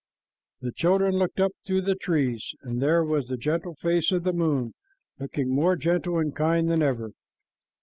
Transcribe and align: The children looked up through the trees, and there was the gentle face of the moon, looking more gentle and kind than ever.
The 0.61 0.71
children 0.71 1.19
looked 1.19 1.39
up 1.39 1.51
through 1.63 1.81
the 1.83 1.93
trees, 1.93 2.55
and 2.63 2.81
there 2.81 3.03
was 3.03 3.27
the 3.27 3.37
gentle 3.37 3.75
face 3.75 4.11
of 4.11 4.23
the 4.23 4.33
moon, 4.33 4.73
looking 5.19 5.53
more 5.53 5.75
gentle 5.75 6.17
and 6.17 6.35
kind 6.35 6.67
than 6.67 6.81
ever. 6.81 7.11